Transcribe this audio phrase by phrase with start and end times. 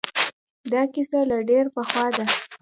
[0.71, 2.25] دا قصه له ډېر پخوا ده